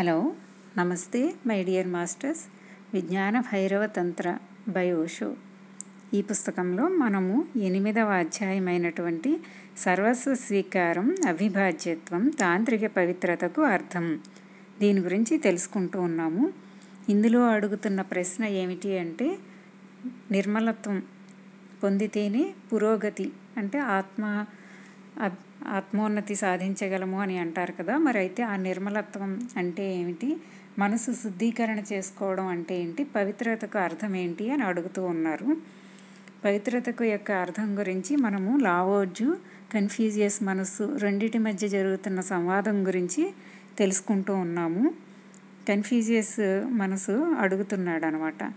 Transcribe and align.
Hello 0.00 0.32
నమస్తే 0.78 1.34
my 1.46 1.64
dear 1.64 1.88
masters. 1.88 2.40
విజ్ఞాన 2.94 3.40
భైరవ 3.40 3.86
తంత్ర 3.86 4.38
by 4.68 4.92
Osho 4.92 5.36
ఈ 6.14 6.22
పుస్తకంలో 6.22 6.88
మనము 6.88 7.44
ఎనిమిదవ 7.56 8.08
అధ్యాయమైనటువంటి 8.08 9.40
సర్వస్వ 9.78 10.34
స్వీకారం 10.34 11.16
అవిభాజ్యత్వం 11.28 12.28
తాంత్రిక 12.28 12.86
పవిత్రతకు 12.86 13.62
అర్థం. 13.62 14.20
దీని 14.80 15.00
గురించి 15.00 15.38
తెలుసుకుంటూ 15.38 16.00
ఉన్నాము. 16.00 16.52
ఇందులో 17.08 17.46
అడుగుతున్న 17.46 18.00
ప్రశ్న 18.02 18.44
ఏమిటి 18.44 18.98
అంటే 18.98 19.38
నిర్మలత్వం 20.30 21.02
పొందితేనే 21.82 22.54
పురోగతి 22.72 23.32
అంటే 23.56 23.78
ఆత్మ 23.78 24.44
ఆత్మోన్నతి 25.66 26.34
సాధించగలము 26.34 27.20
అని 27.20 27.38
అంటారు 27.38 27.72
కదా. 27.72 27.96
మరి 27.98 28.18
అయితే 28.18 28.42
ఆ 28.42 28.56
నిర్మలత్వం 28.56 29.48
అంటే 29.56 29.94
ఏమిటి? 29.94 30.36
మనసు 30.78 31.12
శుద్ధీకరణ 31.12 31.82
చేసుకోవడం 31.92 32.46
అంటే 32.46 32.78
ఏంటి? 32.82 33.04
పవిత్రతకు 33.04 33.78
అర్థం 33.78 34.16
ఏంటి 34.16 34.50
అని 34.50 34.62
అడుగుతూ 34.62 35.04
ఉన్నారు. 35.04 35.56
పవిత్రతకు 36.44 37.04
యొక్క 37.04 37.32
అర్థం 37.32 37.78
గురించి 37.78 38.16
మనము 38.16 38.58
లావోజు 38.58 39.36
కన్ఫ్యూజియస్ 39.74 40.42
మనస్సు 40.42 40.96
రెండిటి 40.98 41.38
మధ్య 41.38 41.68
జరుగుతున్న 41.68 42.20
సంవాదం 42.20 42.86
గురించి 42.86 43.32
తెలుసుకుంటూ 43.78 44.34
ఉన్నాము. 44.34 44.94
కన్ఫ్యూజియస్ 45.68 46.64
మనసు 46.68 47.12
అడుగుతున్నాడు 47.12 48.06
అనమాట 48.06 48.52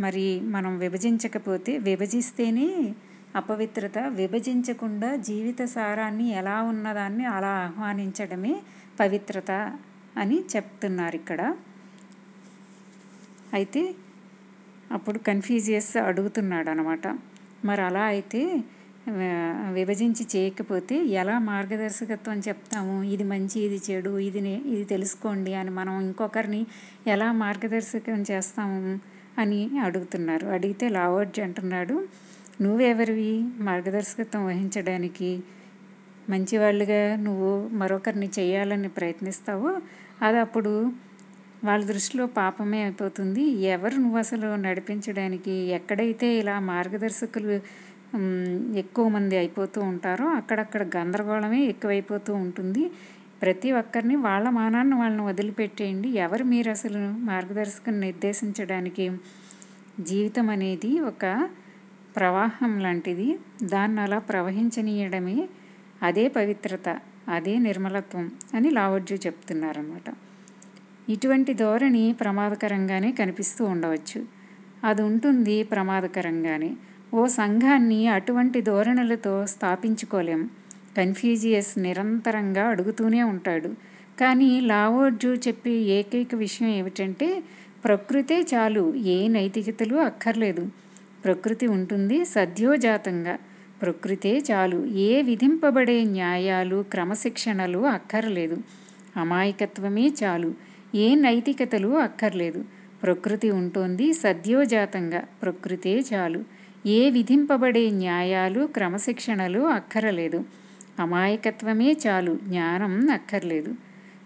మరి 0.00 0.40
మనం 0.40 0.78
విభజించకపోతే 0.78 1.78
విభజిస్తేనే 1.78 2.94
అపవిత్రత 3.34 3.98
విభజించకుండా 4.20 5.10
జీవిత 5.28 5.62
సారాన్ని 5.76 6.26
ఎలా 6.40 6.56
ఉన్నదాన్ని 6.62 7.24
అలా 7.26 7.52
ఆహ్వానించడమే 7.64 8.54
పవిత్రత 9.00 9.50
అని 10.16 10.38
చెప్తున్నారు 10.54 11.16
ఇక్కడ 11.16 11.40
అయితే 13.54 13.82
అప్పుడు 14.92 15.18
కన్ఫ్యూజియస్ 15.18 15.92
అడుగుతున్నాడు 16.08 16.68
అనమాట 16.70 17.06
మరి 17.64 17.82
అలా 17.82 18.04
అయితే 18.04 18.40
విభజించి 19.78 20.24
చేయకపోతే 20.34 20.96
ఎలా 21.20 21.34
మార్గదర్శకత్వం 21.48 22.38
చెప్తాము? 22.38 22.94
ఇది 23.14 23.24
మంచి 23.24 23.56
ఇది 23.66 23.78
చెడు 23.88 24.12
ఇది 24.18 24.40
ఇది 24.74 24.84
తెలుసుకోండి 24.84 25.52
అని 25.54 25.70
మనం 25.70 25.94
ఇంకొకరిని 26.06 26.60
ఎలా 27.06 27.28
మార్గదర్శకం 27.42 28.22
చేస్తాము 28.30 28.78
అని 29.38 29.60
అడుగుతున్నారు. 29.86 30.46
అడిగితే 30.56 30.88
లావోర్జ్ 30.88 31.40
అంటున్నాడు 31.40 31.96
నువ్వెవరివి? 32.60 33.32
మార్గదర్శకత్వం 33.58 34.46
వహించడానికి 34.46 35.30
మంచివాళ్ళుగా 36.28 37.00
నువ్వు 37.16 37.48
మరొకరిని 37.72 38.28
చేయాలని 38.38 38.88
ప్రయత్నిస్తావో 38.88 39.70
అది 40.22 40.38
అప్పుడు 40.38 40.72
వాళ్ళ 41.64 41.82
దృష్టిలో 41.84 42.26
పాపమే 42.36 42.82
అయిపోతుంది. 42.82 43.42
ఎవరు 43.74 43.94
నువ్వు 43.94 44.18
అసలు 44.18 44.48
నడిపించడానికి? 44.56 45.54
ఎక్కడైతే 45.78 46.28
ఇలా 46.38 46.60
మార్గదర్శకులు 46.60 47.50
ఎక్కువ 48.76 49.08
మంది 49.08 49.36
అయిపోతూ 49.36 49.80
ఉంటారో 49.82 50.26
అక్కడక్కడ 50.28 50.82
గందరగోళమే 50.96 51.60
ఎక్కువైపోతూ 51.64 52.34
ఉంటుంది. 52.34 52.84
ప్రతి 53.42 53.72
ఒక్కరిని 53.72 54.16
వాళ్ళ 54.16 54.48
మానాన్ని 54.50 54.96
వాళ్ళని 54.96 55.22
వదిలిపెట్టేయండి. 55.22 56.08
ఎవరు 56.18 56.44
మీరు 56.44 56.70
అసలు 56.70 57.00
మార్గదర్శకం 57.24 58.00
నిర్దేశించడానికి? 58.00 59.06
జీవితం 60.00 60.50
అనేది 60.50 61.00
ఒక 61.00 61.24
ప్రవాహం 62.16 62.80
లాంటిది. 62.80 63.38
దాన్ని 63.62 64.00
అలా 64.00 64.18
ప్రవహించనీయడమే 64.18 65.48
అదే 66.02 66.28
పవిత్రత 66.28 66.98
అదే 67.28 67.58
నిర్మలత్వం 67.58 68.30
అని 68.54 68.70
లావోజు 68.70 69.14
చెప్తున్నారన్నమాట. 69.14 70.08
ఇటువంటి 71.08 71.54
ధోరణి 71.54 72.14
ప్రమాదకరంగానే 72.20 73.12
కనిపిస్తూ 73.12 73.64
ఉండవచ్చు. 73.64 74.20
అది 74.84 75.02
ఉంటుంది 75.02 75.62
ప్రమాదకరంగానే. 75.62 76.70
ఓ 77.14 77.26
సంఘాన్ని 77.26 78.08
అటువంటి 78.08 78.60
ధోరణులతో 78.60 79.46
స్థాపించుకోలేం. 79.46 80.50
కన్ఫ్యూజియస్ 80.96 81.78
నిరంతరంగా 81.78 82.68
అడుగుతూనే 82.68 83.22
ఉంటాడు. 83.22 83.68
కానీ 84.20 84.60
లావోజు 84.60 85.28
చెప్పే 85.48 85.70
ఏకైక 85.70 86.34
విషయం 86.34 86.68
ఏమిటంటే 86.68 87.42
ప్రకృతే 87.84 88.40
చాలు 88.54 88.94
ఏ 88.94 89.28
నైతికతలు 89.28 89.96
అక్కర్లేదు. 89.96 90.64
ప్రకృతి 91.24 91.66
ఉంటుంది 91.66 92.24
సద్యోజాతంగా. 92.24 93.34
ప్రకృతే 93.82 94.42
చాలు. 94.50 94.86
ఏ 94.86 95.22
విధింపబడే 95.22 96.04
న్యాయాలు 96.04 96.84
క్రమశిక్షణలు 96.90 97.78
అక్కర్లేదు. 97.88 98.56
అమాయకత్వమే 99.16 100.10
చాలు. 100.24 100.50
ఏ 100.94 101.14
నైతికతలు 101.14 101.88
అక్కర్లేదు. 101.98 102.64
ప్రకృతి 103.02 103.50
ఉంటుంది 103.50 104.12
సద్యోజాతంగా. 104.14 105.22
ప్రకృతే 105.42 106.02
చాలు. 106.14 106.40
ఏ 106.86 107.10
విధింపబడే 107.10 107.90
న్యాయాలు 107.90 108.66
క్రమశిక్షణలు 108.66 109.60
అక్కరలేదు. 109.60 110.44
అమాయకత్వమే 110.98 111.96
చాలు. 112.06 112.38
జ్ఞానం 112.42 113.10
అక్కర్లేదు. 113.10 113.74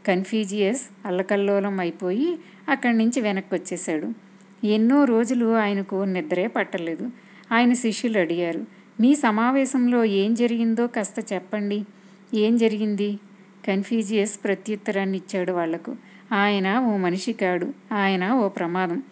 కన్ఫ్యూజియస్ 0.06 0.82
అల్లకల్లోలం 1.06 1.80
అయిపోయి 1.80 2.38
అక్కడి 2.68 2.98
నుంచి 2.98 3.20
వెనక్కి 3.20 3.54
వచ్చేశాడు 3.54 4.27
ఎన్నో 4.64 5.04
రోజులు 5.04 5.56
ఆయనకు 5.56 6.04
నిద్రే 6.04 6.46
పట్టలేదు. 6.46 7.10
ఆయన 7.52 7.72
శిష్యులు 7.72 8.18
అడిగారు 8.18 8.64
మీ 9.00 9.14
సమావేశంలో 9.14 10.04
ఏం 10.04 10.34
జరిగిందో 10.34 10.86
కాస్త 10.86 11.32
చెప్పండి. 11.32 11.84
ఏం 12.34 12.56
జరిగింది? 12.56 13.18
కన్ఫ్యూజియస్ 13.68 14.44
ప్రత్యుత్తరాన్ని 14.44 15.18
ఇచ్చాడు 15.18 15.52
వాళ్ళకు 15.52 15.96
ఆయన 16.32 16.78
ఓ 16.78 16.96
మనిషి 16.96 17.32
కాడు. 17.32 17.72
ఆయన 17.92 18.32
ఓ 18.32 18.48
ప్రమాదం. 18.48 19.02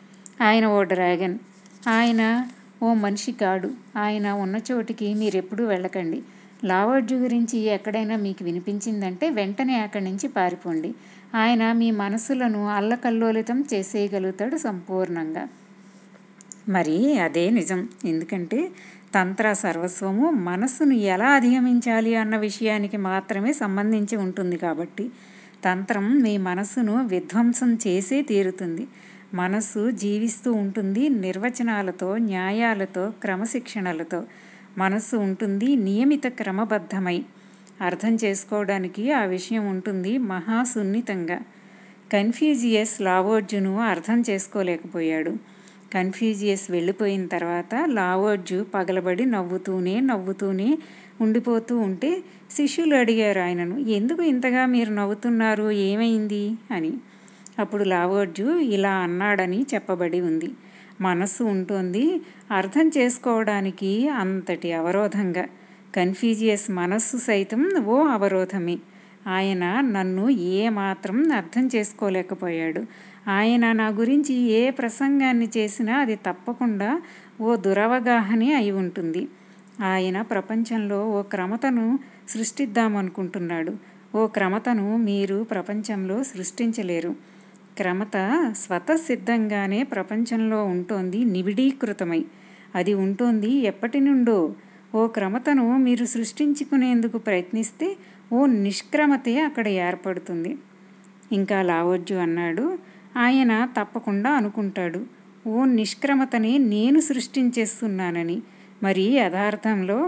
ఆయన 0.40 0.66
ఓ 0.66 0.82
డ్రాగన్. 0.82 1.38
ఆయన 1.88 2.48
ఓ 2.82 2.94
మనిషి 2.94 3.32
కాడు. 3.32 3.70
ఆయన 3.96 4.30
ఉన్న 4.30 4.60
చోటికి 4.72 5.14
మీరెప్పుడూ 5.14 5.64
వెళ్ళకండి. 5.64 6.22
లావార్జు 6.64 7.14
గురించి 7.14 7.58
ఎక్కడైనా 7.58 8.16
మీకు 8.16 8.44
వినిపించిందంటే 8.44 9.30
వెంటనే 9.30 9.80
అక్కడి 9.80 10.04
నుంచి 10.04 10.28
పారిపోండి. 10.28 10.94
ఆయన 11.34 11.72
మీ 11.72 11.90
మనసులను 11.90 12.68
అల్లకల్లోలితం 12.68 13.64
చేసేయగలుగుతాడు 13.74 14.56
సంపూర్ణంగా. 14.56 15.48
మరి 16.68 17.18
అదే 17.18 17.50
నిజం. 17.50 17.88
ఎందుకంటే 18.04 18.70
తంత్ర 19.14 19.52
సర్వస్వము 19.52 20.30
మనస్సును 20.30 20.94
ఎలా 20.94 21.26
అధిగమించాలి 21.26 22.14
అన్న 22.16 22.36
విషయానికి 22.36 22.96
మాత్రమే 22.96 23.52
సంబంధించి 23.52 24.16
ఉంటుంది 24.16 24.56
కాబట్టి 24.56 25.10
తంత్రం 25.64 26.22
మీ 26.22 26.38
మనస్సును 26.38 27.06
విధ్వంసం 27.06 27.74
చేసే 27.74 28.22
తీరుతుంది. 28.22 28.88
మనస్సు 29.34 29.90
జీవిస్తూ 29.90 30.52
ఉంటుంది 30.52 31.08
నిర్వచనాలతో 31.08 32.16
న్యాయాలతో 32.16 33.12
క్రమశిక్షణలతో. 33.20 34.24
మనస్సు 34.78 35.16
ఉంటుంది 35.16 35.76
నియమిత 35.76 36.26
క్రమబద్ధమై. 36.26 37.24
అర్థం 37.80 38.18
చేసుకోవడానికి 38.24 39.12
ఆ 39.12 39.24
విషయం 39.24 39.70
ఉంటుంది 39.70 40.18
మహా 40.18 40.64
సున్నితంగా 40.64 41.38
కన్ఫ్యూజియస్ 42.12 43.00
లావోర్జును 43.00 43.80
అర్థం 43.80 44.24
చేసుకోలేకపోయాడు. 44.30 45.32
కన్ఫ్యూజియస్ 45.94 46.70
వెళ్ళిపోయిన 46.70 47.26
తర్వాత 47.26 47.84
లావోర్జు 47.86 48.66
పగలబడి 48.74 49.24
నవ్వుతూనే 49.24 50.00
నవ్వుతూనే 50.00 50.78
ఉండిపోతూ 51.20 51.78
ఉంటే 51.78 52.22
శిష్యులు 52.50 52.94
అడిగారు 52.94 53.40
ఆయనను 53.40 53.78
ఎందుకు 53.78 54.22
ఇంతగా 54.22 54.66
మీరు 54.66 54.90
నవ్వుతున్నారు? 54.90 55.70
ఏమైంది? 55.70 56.58
అని. 56.70 56.92
అప్పుడు 57.58 57.84
లావోర్జు 57.84 58.58
ఇలా 58.58 58.90
అన్నాడని 58.90 59.66
చెప్పబడి 59.74 60.20
ఉంది. 60.20 60.50
మనస్సు 61.00 61.44
ఉంటుంది 61.44 62.20
అర్థం 62.50 62.90
చేసుకోవడానికి 62.98 64.08
అంతటి 64.08 64.72
అవరోధంగా. 64.72 65.44
కన్ఫ్యూజియస్ 65.96 66.70
మనస్సు 66.70 67.16
సైతం 67.16 67.84
ఓ 67.86 68.04
అవరోధమే. 68.06 68.78
ఆయన 69.28 69.80
నన్ను 69.80 70.28
ఏ 70.28 70.68
మాత్రం 70.68 71.32
అర్థం 71.32 71.70
చేసుకోలేకపోయాడు. 71.76 72.86
ఆయన 73.30 73.72
నా 73.72 73.88
గురించి 73.88 74.34
ఏ 74.34 74.70
ప్రసంగాన్ని 74.70 75.48
చేసినా 75.56 75.96
అది 75.96 76.16
తప్పకుండా 76.16 77.02
ఓ 77.40 77.56
దురవగాహనే 77.56 78.54
అయి 78.54 78.70
ఉంటుంది. 78.70 79.28
ఆయన 79.84 80.22
ప్రపంచంలో 80.22 81.10
ఓ 81.10 81.22
క్రమతను 81.22 81.98
సృష్టిద్దామనుకుంటున్నాడు. 82.28 83.72
ఓ 84.16 84.26
క్రమతను 84.26 84.96
మీరు 84.96 85.46
ప్రపంచంలో 85.50 86.22
సృష్టించలేరు. 86.22 87.14
క్రమత 87.76 88.12
స్వతసిద్ధంగానే 88.56 89.82
ప్రపంచంలో 89.82 90.64
ఉంటోంది 90.64 91.24
నిబిడీకృతమై. 91.24 92.24
అది 92.74 92.94
ఉంటోంది 92.94 93.50
ఎప్పటి 93.50 94.00
నుండో. 94.00 94.54
ఓ 94.96 95.02
క్రమతను 95.06 95.64
మీరు 95.76 96.04
సృష్టించుకునేందుకు 96.06 97.18
ప్రయత్నిస్తే 97.18 97.88
ఓ 98.32 98.40
నిష్క్రమతే 98.64 99.34
అక్కడ 99.40 99.66
ఏర్పడుతుంది. 99.84 100.52
ఇంకా 101.32 101.58
లావోజ్జు 101.62 102.16
అన్నాడు 102.24 102.64
ఆయన 103.16 103.52
తప్పకుండా 103.76 104.30
అనుకుంటాడు 104.30 105.00
ఓ 105.46 105.64
నిష్క్రమతని 105.78 106.52
నేను 106.72 106.98
సృష్టించేస్తున్నానని. 107.00 108.38
మరి 108.82 109.04
యథార్థంలో 109.18 109.98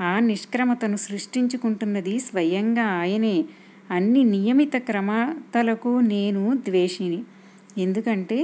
ఆ 0.00 0.12
నిష్క్రమతను 0.30 0.98
సృష్టించుకుంటున్నది 1.06 2.14
స్వయంగా 2.20 2.86
ఆయనే. 3.00 3.36
అన్ని 3.90 4.22
నియమిత 4.34 4.76
క్రమతలకు 4.88 5.92
నేను 6.12 6.42
ద్వేషిని. 6.68 7.20
ఎందుకంటే 7.78 8.38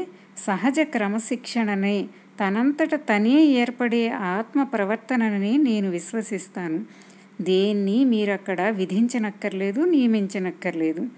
సహజ 0.46 0.78
క్రమశిక్షణనే 0.94 1.96
తనంతట 2.40 2.94
తనే 2.94 3.44
ఏర్పడే 3.44 4.08
ఆత్మ 4.08 4.62
ప్రవర్తనని 4.62 5.58
నేను 5.58 5.90
విశ్వసిస్తాను. 5.90 6.84
దేన్ని 7.40 8.04
మీరక్కడ 8.04 8.60
విధించనక్కర్లేదు 8.60 9.80
నియమించనక్కర్లేదు. 9.80 11.08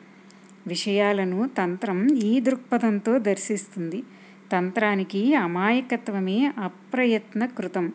విషయాలను 0.66 1.50
తంత్రం 1.58 2.14
ఈ 2.14 2.40
దృక్పథంతో 2.40 3.18
దర్శిస్తుంది. 3.18 4.02
తంత్రానికి 4.52 5.34
అమాయకత్వమే 5.34 6.52
అప్రయత్న 6.58 7.46
కృతం 7.46 7.92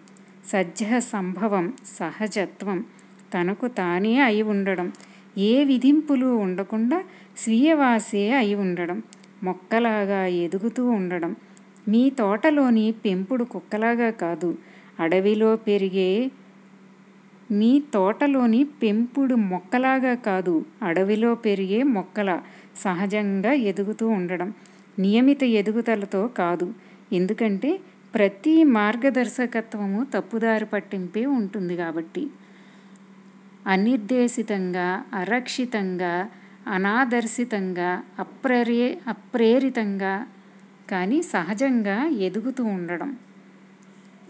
సజ్జ 0.47 0.83
సంభవం 0.99 1.73
సహజత్వం. 1.85 2.85
తనకు 3.33 3.67
తానే 3.67 4.19
అయి 4.19 4.41
ఉండడం. 4.41 4.91
ఏ 5.37 5.63
విధింపులు 5.63 6.25
ఉండకుండా 6.25 7.03
స్వీయవాసే 7.37 8.31
అయి 8.31 8.55
ఉండడం. 8.55 9.03
మొక్కలాగా 9.43 10.25
ఎదుగుతూ 10.25 10.89
ఉండడం. 10.89 11.35
మీ 11.89 12.09
తోటలోని 12.09 12.85
పెంపుడు 13.05 13.43
కుక్కలాగా 13.43 14.09
కాదు. 14.23 14.49
అడవిలో 14.99 15.49
పెరిగే 15.67 16.09
మీ 17.51 17.71
తోటలోని 17.93 18.61
పెంపుడు 18.81 19.35
మొక్కలాగా 19.51 20.13
కాదు. 20.27 20.55
అడవిలో 20.83 21.35
పెరిగే 21.35 21.79
మొక్కల 21.95 22.31
సహజంగా 22.83 23.51
ఎదుగుతూ 23.69 24.05
ఉండడం 24.17 24.49
నియమిత 24.99 25.43
ఎదుగుదలతో 25.59 26.27
కాదు. 26.27 26.67
ఎందుకంటే 27.13 27.71
ప్రతి 28.15 28.63
మార్గదర్శకత్వము 28.63 29.99
తప్పుదారి 30.13 30.65
పట్టింపే 30.65 31.25
ఉంటుంది 31.37 31.77
కాబట్టి. 31.77 32.23
అనిర్దేశితంగా 33.67 34.87
అరక్షితంగా 35.13 36.13
అనాదర్శితంగా 36.67 37.89
అప్రరే 38.19 38.83
అప్రేరితంగా 39.07 40.13
కానీ 40.89 41.21
సహజంగా 41.21 42.07
ఎదుగుతూ 42.07 42.63
ఉండడం. 42.63 43.17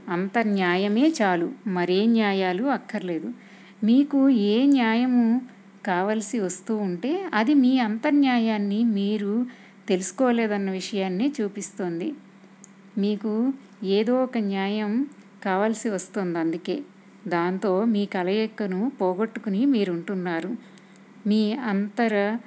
అంత 0.09 0.37
న్యాయమే 0.39 1.13
చాలు. 1.21 1.51
మరే 1.67 2.05
న్యాయాలు 2.05 2.63
అక్కర్లేదు. 2.63 3.31
మీకు 3.83 4.29
ఏ 4.29 4.65
న్యాయము 4.65 5.41
కావలసి 5.85 6.39
వస్తూ 6.39 6.75
ఉంటే 6.77 7.29
అది 7.33 7.53
మీ 7.53 7.79
అంతర్న్యాయాన్ని 7.79 8.83
మీరు 8.83 9.45
తెలుసుకోలేదన్న 9.87 10.71
విషయాన్ని 10.71 11.33
చూపిస్తోంది. 11.41 12.13
మీకు 12.97 13.53
ఏదో 13.83 14.23
ఒక 14.23 14.37
న్యాయం 14.37 15.09
కావాల్సి 15.43 15.89
వస్తుంది 15.89 16.39
అందుకే. 16.39 16.81
దాంతో 17.27 17.85
మీ 17.85 18.05
కలయికను 18.05 18.91
పోగొట్టుకుని 19.01 19.65
మీరుంటున్నారు. 19.65 20.55
మీ 21.27 21.53
అంతర 21.53 22.37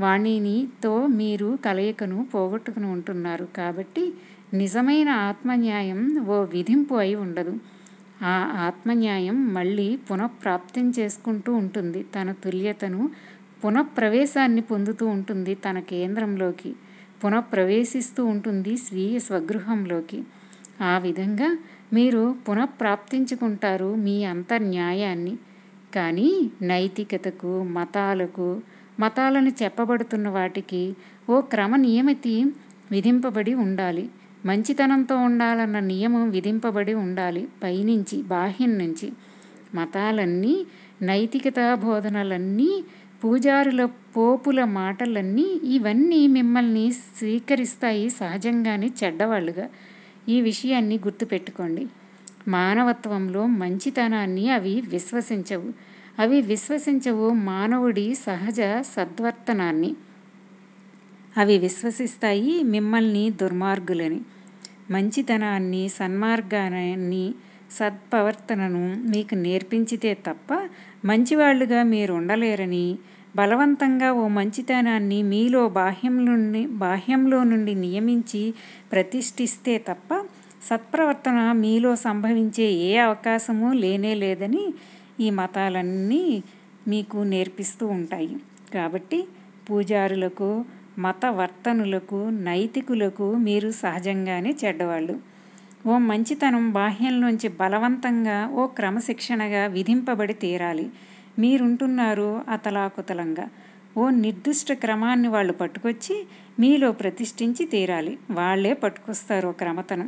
వాణినితో 0.00 1.06
మీరు 1.06 1.58
కలయికను 1.64 2.26
పోగొట్టుకుని 2.34 2.86
ఉంటున్నారు. 2.86 3.48
కాబట్టి 3.56 4.12
నిజమైన 4.54 5.08
ఆత్మన్యాయం 5.08 6.26
ఓ 6.28 6.42
విధింపు 6.44 6.94
అయి 6.94 7.14
ఉండదు. 7.14 7.54
ఆ 8.22 8.34
ఆత్మన్యాయం 8.66 9.54
మళ్ళీ 9.54 9.96
పునఃప్రాప్తం 9.96 10.92
చేసుకుంటూ 10.98 11.52
ఉంటుంది. 11.52 12.02
తన 12.02 12.32
తుల్యతను 12.32 13.10
పునఃప్రవేశాన్ని 13.64 14.60
పొందుతూ 14.60 15.06
ఉంటుంది 15.06 15.54
తన 15.54 15.78
కేంద్రంలోకి. 15.78 16.74
పునఃప్రవేశిస్తూ 17.24 18.24
ఉంటుంది 18.24 18.76
స్వీయ 18.76 19.18
స్వగృహంలోకి. 19.18 20.22
ఆ 20.82 20.98
విధంగా 20.98 21.58
మీరు 21.92 22.34
పునఃప్రాప్తించుకుంటారు 22.48 23.94
మీ 23.94 24.24
అంతర్న్యాయాన్ని. 24.24 25.36
కానీ 25.94 26.50
నైతికతకు 26.62 27.62
మతాలకు 27.62 28.48
మతాలను 29.00 29.52
చెప్పబడుతున్న 29.62 30.28
వాటికి 30.28 30.94
ఓ 31.30 31.40
క్రమ 31.40 31.76
నియమితి 31.76 32.44
విధింపబడి 32.90 33.54
ఉండాలి. 33.54 34.08
మంచితనంతో 34.46 35.16
ఉండాలన్న 35.16 35.78
నియమం 35.80 36.30
విధింపబడి 36.30 36.94
ఉండాలి 36.94 37.48
పైనుంచి 37.62 38.22
బాహ్యం 38.22 38.78
నుంచి. 38.78 39.12
మతాలన్నీ 39.74 40.66
నైతికతా 41.02 41.74
బోధనలన్నీ 41.74 42.84
పూజారుల 43.24 43.84
పోపుల 43.84 44.64
మాటలన్నీ 44.64 45.60
ఇవన్నీ 45.64 46.26
మిమ్మల్ని 46.26 46.92
స్వీకరిస్తాయి 46.92 48.10
సహజంగానే 48.10 48.90
చెడ్డవాళ్ళుగా. 49.04 49.68
ఈ 50.28 50.40
విషయాన్ని 50.40 50.96
గుర్తుపెట్టుకోండి. 50.96 51.86
మానవత్వంలో 52.48 53.46
మంచితనాన్ని 53.46 54.50
అవి 54.50 54.82
విశ్వసించవు. 54.88 55.89
అవి 56.18 56.40
విశ్వసించవు 56.42 57.30
మానవుడి 57.32 58.14
సహజ 58.14 58.60
సద్వర్తనాన్ని. 58.94 59.90
అవి 61.36 61.58
విశ్వసిస్తాయి 61.58 62.62
మిమ్మల్ని 62.62 63.30
దుర్మార్గులని. 63.30 64.20
మంచితనాన్ని 64.90 65.88
సన్మార్గాన్ని 65.88 67.24
సత్ప్రవర్తనను 67.70 68.84
మీకు 69.10 69.34
నేర్పించితే 69.34 70.14
తప్ప 70.26 70.48
మంచివాళ్ళుగా 71.04 71.82
మీరు 71.82 72.12
ఉండలేరని 72.14 72.86
బలవంతంగా 73.36 74.12
ఓ 74.12 74.28
మంచితనాన్ని 74.28 75.22
మీలో 75.22 75.68
బాహ్యం 75.68 76.24
నుండి 76.24 76.66
బాహ్యంలో 76.66 77.44
నుండి 77.44 77.74
నియమించి 77.74 78.54
ప్రతిష్ఠిస్తే 78.92 79.78
తప్ప 79.78 80.10
సత్ప్రవర్తన 80.68 81.52
మీలో 81.52 81.96
సంభవించే 81.96 82.66
ఏ 82.82 82.96
అవకాశము 82.96 83.72
లేనే 83.72 84.14
లేదని 84.14 84.64
ఈ 85.20 85.30
మతాలన్నీ 85.30 86.42
మీకు 86.88 87.18
నేర్పిస్తూ 87.18 87.86
ఉంటాయి. 87.86 88.36
కాబట్టి 88.74 89.18
పూజారులకు 89.70 90.64
మతవర్తనులకు 90.98 92.28
నైతికులకు 92.28 93.34
మీరు 93.34 93.70
సహజంగానే 93.70 94.54
చెడ్డవాళ్ళు. 94.64 95.14
ఓ 95.86 95.98
మంచితనం 95.98 96.72
బాహ్యంలోంచి 96.72 97.48
బలవంతంగా 97.48 98.48
ఓ 98.52 98.66
క్రమశిక్షణగా 98.66 99.66
విధింపబడి 99.66 100.34
తీరాలి. 100.34 100.86
మీరుంటున్నారు 101.38 102.42
అతలాకుతలంగా. 102.48 103.46
ఓ 103.96 104.10
నిర్దిష్ట 104.10 104.72
క్రమాన్ని 104.72 105.28
వాళ్ళు 105.28 105.52
పట్టుకొచ్చి 105.52 106.16
మీలో 106.60 106.92
ప్రతిష్ఠించి 106.92 107.66
తీరాలి. 107.66 108.18
వాళ్ళే 108.30 108.72
పట్టుకొస్తారు 108.72 109.48
క్రమతను. 109.58 110.06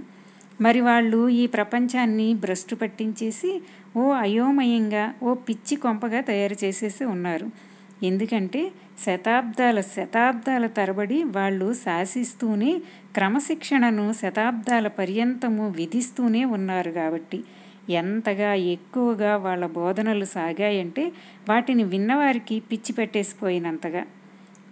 మరి 0.60 0.80
వాళ్ళు 0.80 1.28
ఈ 1.28 1.46
ప్రపంచాన్ని 1.46 2.34
భ్రష్టు 2.34 2.74
పట్టించేసి 2.74 3.62
ఓ 3.96 4.12
అయోమయంగా 4.12 5.14
ఓ 5.22 5.34
పిచ్చి 5.34 5.76
కొంపగా 5.76 6.20
తయారు 6.20 6.56
చేసేసి 6.64 7.04
ఉన్నారు. 7.04 7.72
ఎందుకంటే 8.02 8.72
శతాబ్దాల 9.06 9.80
శతాబ్దాల 9.80 10.66
తరబడి 10.66 11.24
వాళ్ళు 11.24 11.74
శాసిస్తూనే 11.74 12.80
క్రమశిక్షణను 13.14 14.12
శతాబ్దాల 14.12 14.86
పర్యంతము 14.88 15.68
విధిస్తూనే 15.68 16.44
ఉన్నారు 16.44 16.90
కాబట్టి 16.90 17.44
ఎంతగా 17.90 18.54
ఎక్కువగా 18.54 19.36
వాళ్ళ 19.36 19.66
బోధనలు 19.66 20.24
సాగాయంటే 20.24 21.12
వాటిని 21.48 21.84
విన్నవారికి 21.84 22.60
పిచ్చి 22.60 22.92
పెట్టేసిపోయినంతగా. 22.92 24.06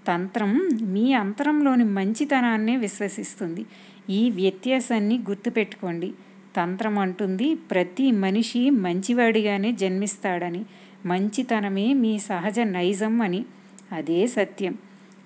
తంత్రం 0.07 0.69
మీ 0.83 1.13
అంతరంలోని 1.13 1.85
మంచితనాన్నే 1.85 2.77
విశ్వసిస్తుంది. 2.77 3.67
ఈ 4.11 4.31
వ్యత్యాసాన్ని 4.31 5.19
గుర్తుపెట్టుకోండి. 5.29 6.09
తంత్రం 6.57 6.99
అంటుంది 6.99 7.55
ప్రతి 7.71 8.11
మనిషి 8.23 8.71
మంచివాడిగానే 8.85 9.73
జన్మిస్తాడని 9.73 10.63
మంచితనమే 11.07 11.93
మీ 11.95 12.19
సహజ 12.19 12.59
నైజం 12.69 13.21
అని. 13.23 13.45
అదే 13.93 14.27
సత్యం. 14.27 14.75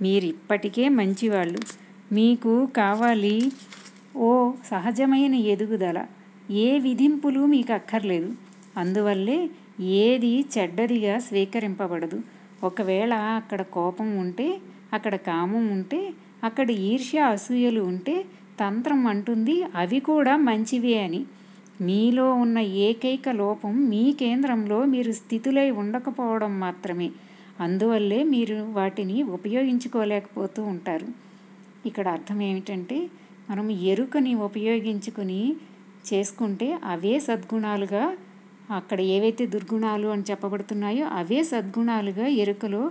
మీరిప్పటికే 0.03 0.89
మంచివాళ్ళు. 0.89 1.61
మీకు 2.13 2.67
కావాలి 2.77 3.37
ఓ 4.17 4.31
సహజమైన 4.71 5.35
ఎదుగుదల. 5.35 5.99
ఏ 6.51 6.79
విధింపులు 6.79 7.47
మీకు 7.47 7.73
అక్కర్లేదు. 7.73 8.31
అందువల్లే 8.77 9.39
ఏది 9.81 10.45
చెడ్డదిగా 10.55 11.19
స్వీకరింపబడదు. 11.19 12.19
ఒకవేళ 12.65 13.15
అక్కడ 13.39 13.63
కోపం 13.63 14.17
ఉంటే 14.17 14.49
అక్కడ 14.93 15.15
కామం 15.17 15.69
ఉంటే 15.69 16.01
అక్కడ 16.45 16.71
ఈర్ష్య 16.71 17.19
అసూయలు 17.19 17.81
ఉంటే 17.83 18.15
తంత్రం 18.61 19.07
అంటుంది 19.07 19.63
అవి 19.75 20.01
కూడా 20.01 20.37
మంచివే 20.37 20.99
అని. 20.99 21.23
మీలో 21.81 22.35
ఉన్న 22.35 22.59
ఏకైక 22.59 23.29
లోపం 23.35 23.89
మీ 23.89 24.13
కేంద్రంలో 24.13 24.85
మీరు 24.85 25.13
స్థితులై 25.13 25.71
ఉండకపోవడం 25.71 26.61
మాత్రమే. 26.61 27.09
అందువల్లే 27.61 28.23
మీరు 28.25 28.63
వాటిని 28.73 29.23
ఉపయోగించుకోలేకపోతూ 29.23 30.63
ఉంటారు. 30.65 31.09
ఇక్కడ 31.87 32.09
అర్థం 32.09 32.43
ఏమిటంటే 32.43 32.99
మనం 33.51 33.71
ఎరుకని 33.71 34.35
ఉపయోగించుకుని 34.35 35.41
చేసుకుంటే 36.07 36.79
అవే 36.85 37.21
సద్గుణాలుగా 37.21 38.05
అక్కడ 38.71 39.01
ఏవైతే 39.01 39.47
దుర్గుణాలు 39.47 40.09
అని 40.09 40.23
చెప్పబడుతున్నాయో 40.23 41.07
అవే 41.13 41.45
సద్గుణాలుగా 41.45 42.27
ఎరుకలో 42.43 42.83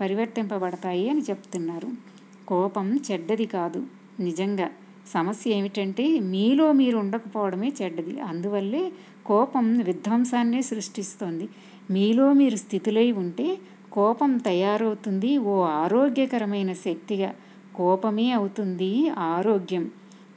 పరివర్తింపబడతాయి 0.00 1.08
అని 1.08 1.20
చెప్తున్నారు. 1.20 1.88
కోపం 2.48 3.00
చెడ్డది 3.10 3.46
కాదు 3.46 3.80
నిజంగా. 4.20 4.68
సమస్య 5.12 5.50
ఏమిటంటే 5.50 6.20
మీలో 6.20 6.72
మీరు 6.72 6.98
ఉండకపోవడమే 6.98 7.72
చెడ్డది. 7.82 8.20
అందువల్లే 8.20 8.92
కోపం 9.26 9.78
విధ్వంసాన్నే 9.78 10.62
సృష్టిస్తుంది. 10.62 11.48
మీలో 11.90 12.32
మీరు 12.32 12.56
స్థితులై 12.56 13.12
ఉంటే 13.12 13.58
కోపం 13.92 14.36
తయారవుతుంది 14.38 15.38
ఓ 15.38 15.62
ఆరోగ్యకరమైన 15.62 16.72
శక్తిగా. 16.72 17.34
కోపమే 17.74 18.30
అవుతుంది 18.30 19.08
ఆరోగ్యం. 19.08 19.90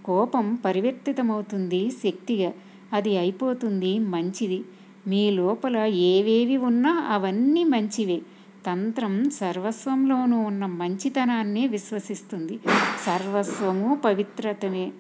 కోపం 0.06 0.56
పరివర్తితమవుతుంది 0.66 1.90
శక్తిగా. 2.04 2.54
అది 2.94 3.18
అయిపోతుంది 3.18 4.00
మంచిది. 4.00 4.64
మీ 5.08 5.32
లోపల 5.32 5.78
ఏవేవి 5.78 6.58
ఉన్నా 6.58 7.08
అవన్నీ 7.10 7.64
మంచివే. 7.64 8.22
తంత్రం 8.66 9.30
సర్వస్వంలోనూ 9.30 10.42
ఉన్న 10.42 10.66
మంచితనాన్ని 10.66 11.68
విశ్వసిస్తుంది. 11.68 12.60
సర్వస్వము 13.06 13.96
పవిత్రతమే 14.06 14.92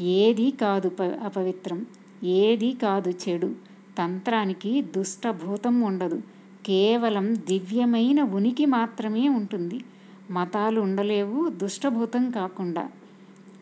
ఏది 0.00 0.50
కాదు 0.50 0.88
ప 0.88 1.02
అపవిత్రం. 1.02 1.86
ఏది 2.24 2.72
కాదు 2.72 3.10
చెడు. 3.10 3.50
తంత్రానికి 3.98 4.82
దుష్టభూతం 4.82 5.80
ఉండదు. 5.80 6.22
కేవలం 6.66 7.34
దివ్యమైన 7.34 8.22
ఉనికి 8.22 8.66
మాత్రమే 8.66 9.28
ఉంటుంది. 9.28 9.84
మతాలు 10.30 10.80
ఉండలేవు 10.80 11.48
దుష్టభూతం 11.48 12.30
కాకుండా. 12.30 12.88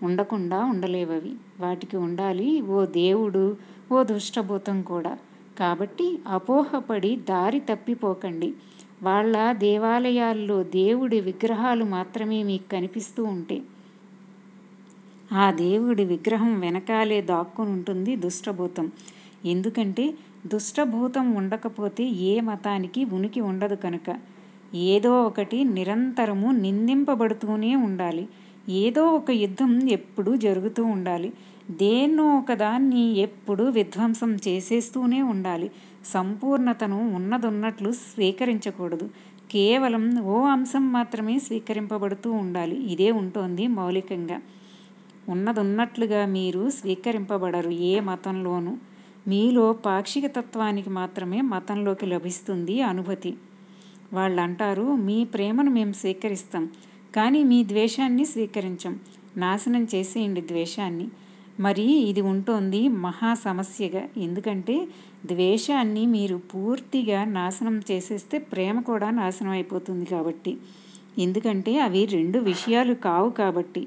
ఉండకుండా 0.02 0.64
ఉండలేవవి. 0.64 1.34
వాటికి 1.60 1.96
ఉండాలి 1.96 2.60
ఓ 2.60 2.84
దేవుడు 2.84 3.56
ఓ 3.92 4.02
దుష్టభూతం 4.02 4.82
కూడా. 4.82 5.18
కాబట్టి 5.58 6.18
అపోహపడి 6.28 7.16
దారి 7.16 7.60
తప్పిపోకండి. 7.60 8.54
వాళ్ళ 9.00 9.34
దేవాలయాల్లో 9.58 10.62
దేవుడి 10.72 11.20
విగ్రహాలు 11.20 11.84
మాత్రమే 11.90 12.42
మీకు 12.42 12.68
కనిపిస్తూ 12.70 13.24
ఉంటే 13.32 13.58
ఆ 15.34 15.50
దేవుడి 15.56 16.04
విగ్రహం 16.04 16.60
వెనకాలే 16.60 17.20
దాక్కుని 17.24 17.70
ఉంటుంది 17.70 18.16
దుష్టభూతం. 18.16 18.86
ఎందుకంటే 19.44 20.04
దుష్టభూతం 20.46 21.34
ఉండకపోతే 21.34 22.04
ఏ 22.24 22.40
మతానికి 22.40 23.04
ఉనికి 23.12 23.40
ఉండదు 23.42 23.74
కనుక. 23.76 24.08
ఏదో 24.88 25.22
ఒకటి 25.22 25.64
నిరంతరము 25.70 26.50
నిందింపబడుతూనే 26.60 27.74
ఉండాలి. 27.80 28.24
ఏదో 28.80 29.04
ఒక 29.12 29.30
యుద్ధం 29.36 29.88
ఎప్పుడూ 29.90 30.36
జరుగుతూ 30.38 30.84
ఉండాలి. 30.86 31.30
దేన్నో 31.70 32.38
ఒకదాన్ని 32.38 33.16
ఎప్పుడూ 33.18 33.64
విధ్వంసం 33.64 34.34
చేసేస్తూనే 34.34 35.22
ఉండాలి. 35.22 35.70
సంపూర్ణతను 36.04 37.14
ఉన్నదున్నట్లు 37.14 37.92
స్వీకరించకూడదు. 37.92 39.10
కేవలం 39.50 40.22
ఓ 40.22 40.44
అంశం 40.44 40.92
మాత్రమే 40.92 41.38
స్వీకరింపబడుతూ 41.38 42.32
ఉండాలి. 42.32 42.76
ఇదే 42.92 43.10
ఉంటోంది 43.10 43.66
మౌలికంగా. 43.66 44.40
ఉన్నదున్నట్లుగా 45.28 46.26
మీరు 46.26 46.70
స్వీకరింపబడరు 46.70 47.70
ఏ 47.70 48.00
మతంలోనూ. 48.00 48.76
మీలో 49.28 49.72
పాక్షిక 49.72 50.26
తత్వానికి 50.26 50.90
మాత్రమే 50.90 51.40
మతంలోకి 51.40 52.06
లభిస్తుంది 52.06 52.82
అనుభూతి. 52.82 53.34
వాళ్ళు 54.12 54.40
అంటారు 54.40 54.94
మీ 54.96 55.24
ప్రేమను 55.24 55.70
మేము 55.70 55.92
స్వీకరిస్తాం 55.92 56.70
కానీ 57.16 57.44
మీ 57.44 57.64
ద్వేషాన్ని 57.64 58.24
స్వీకరించం. 58.24 58.98
నాశనం 59.36 59.86
చేసేయండి 59.94 60.40
ద్వేషాన్ని. 60.40 61.08
మరి 61.60 61.86
ఇది 62.10 62.22
ఉంటుంది 62.32 62.88
మహా 63.04 63.30
సమస్యగా. 63.46 64.02
ఎందుకంటే 64.16 64.76
ద్వేషాన్ని 65.26 66.06
మీరు 66.06 66.36
పూర్తిగా 66.52 67.24
నాశనం 67.38 67.76
చేసేస్తే 67.90 68.38
ప్రేమ 68.52 68.80
కూడా 68.80 69.08
నాశనం 69.10 69.50
అయిపోతుంది 69.50 70.04
కాబట్టి. 70.04 70.52
ఎందుకంటే 71.18 71.72
అవి 71.78 72.02
రెండు 72.16 72.38
విషయాలు 72.50 72.94
కావు 72.94 73.30
కాబట్టి. 73.30 73.82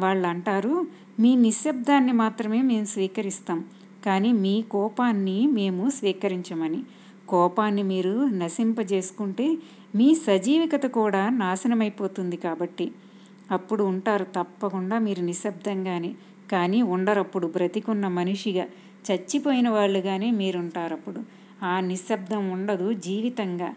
వాళ్ళు 0.00 0.26
అంటారు 0.28 0.74
మీ 1.20 1.30
నిశ్శబ్దాన్ని 1.36 2.12
మాత్రమే 2.12 2.62
మేము 2.62 2.84
స్వీకరిస్తాం 2.84 3.58
కానీ 4.06 4.32
మీ 4.44 4.54
కోపాన్ని 4.70 5.38
మేము 5.58 5.90
స్వీకరించమని. 5.90 6.80
కోపాన్ని 7.28 7.82
మీరు 7.82 8.14
నశింపజేసుకుంటే 8.42 9.46
మీ 9.94 10.08
సజీవికత 10.26 10.86
కూడా 10.86 11.22
నాశనమైపోతుంది 11.42 12.36
కాబట్టి. 12.36 12.86
అప్పుడు 13.50 13.82
ఉంటారు 13.92 14.26
తప్పకుండా 14.38 14.98
మీరు 14.98 15.22
నిశ్శబ్దంగానే. 15.22 16.10
కానీ 16.50 16.82
ఉండరప్పుడు 16.82 17.46
బ్రతికున్న 17.46 18.08
మనిషిగా 18.08 18.66
చచ్చిపోయిన 19.06 19.68
వాళ్ళుగానే 19.68 20.30
మీరుంటారప్పుడు. 20.30 21.20
ఆ 21.64 21.80
నిశ్శబ్దం 21.80 22.50
ఉండదు 22.50 22.92
జీవితంగా 22.92 23.74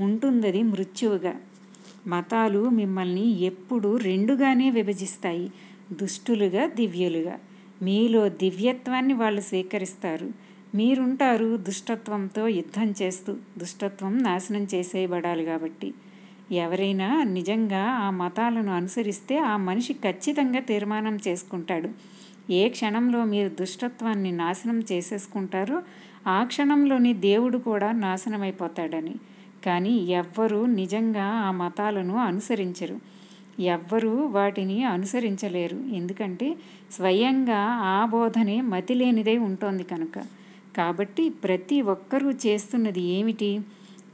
ఉంటుందది 0.00 0.62
మృత్యువుగా. 0.62 1.34
మతాలు 2.06 2.68
మిమ్మల్ని 2.68 3.40
ఎప్పుడు 3.40 3.96
రెండుగానే 3.96 4.70
విభజిస్తాయి 4.70 5.52
దుష్టులుగా 5.92 6.66
దివ్యులుగా. 6.66 7.38
మీలో 7.82 8.28
దివ్యత్వాన్ని 8.28 9.14
వాళ్ళు 9.14 9.40
స్వీకరిస్తారు. 9.40 10.28
మీరుంటారు 10.74 11.56
దుష్టత్వంతో 11.56 12.48
యుద్ధం 12.48 12.94
చేస్తూ 13.02 13.36
దుష్టత్వం 13.58 14.22
నాశనం 14.22 14.66
చేసేయబడాలి 14.74 15.44
కాబట్టి. 15.44 15.94
ఎవరైనా 16.52 17.22
నిజంగా 17.22 17.84
ఆ 17.90 18.10
మతాలను 18.10 18.72
అనుసరిస్తే 18.72 19.38
ఆ 19.38 19.56
మనిషి 19.56 19.92
ఖచ్చితంగా 19.92 20.60
తీర్మానం 20.60 21.18
చేసుకుంటాడు. 21.28 21.88
ఏ 22.52 22.68
క్షణంలో 22.68 23.24
మీరు 23.24 23.48
దుష్టత్వాన్ని 23.48 24.32
నాశనం 24.32 24.82
చేసేసుకుంటారో 24.92 25.82
ఆ 26.26 26.44
క్షణంలోని 26.44 27.14
దేవుడు 27.14 27.58
కూడా 27.58 27.92
నాశనమైపోతాడని. 27.92 29.14
కానీ 29.66 29.90
ఎవ్వరూ 29.90 30.66
నిజంగా 30.66 31.24
ఆ 31.24 31.50
మతాలను 31.50 32.16
అనుసరించరు. 32.16 32.98
ఎవ్వరూ 33.60 34.26
వాటిని 34.26 34.84
అనుసరించలేరు. 34.84 35.76
ఎందుకంటే 35.76 36.56
స్వయంగా 36.92 37.58
ఆ 37.82 38.06
బోధనే 38.06 38.60
మతిలేనిదై 38.60 39.36
ఉంటోంది 39.36 39.82
కనుక. 39.84 40.18
కాబట్టి 40.76 41.28
ప్రతి 41.28 41.82
ఒక్కరూ 41.82 42.30
చేస్తున్నది 42.30 43.00
ఏమిటి? 43.00 43.60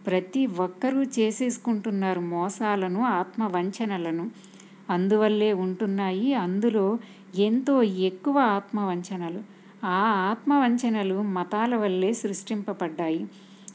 ప్రతి 0.06 0.46
ఒక్కరూ 0.46 1.02
చేసేసుకుంటున్నారు 1.02 2.20
మోసాలను 2.20 3.04
ఆత్మవంచనలను. 3.04 4.30
అందువల్లే 4.90 5.52
ఉంటున్నాయి 5.52 6.34
అందులో 6.34 6.98
ఎంతో 7.38 7.82
ఎక్కువ 7.82 8.38
ఆత్మవంచనలు. 8.38 9.40
ఆ 9.86 10.00
ఆత్మవంచనలు 10.30 11.22
మతాల 11.22 11.76
వల్లే 11.76 12.12
సృష్టింపబడ్డాయి. 12.12 13.26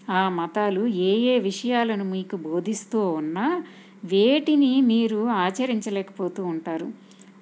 ఆ 0.09 0.29
మతాలు 0.29 0.87
ఏ 0.87 1.11
ఏ 1.27 1.39
విషయాలను 1.39 2.03
మీకు 2.03 2.35
బోధిస్తూ 2.37 3.09
ఉన్నా 3.11 3.63
వేటిని 4.03 4.81
మీరు 4.81 5.27
ఆచరించలేకపోతూ 5.37 6.45
ఉంటారు. 6.45 6.87